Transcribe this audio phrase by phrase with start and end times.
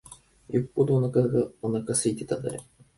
[0.49, 2.65] よっぽどおなか空いてたんだね。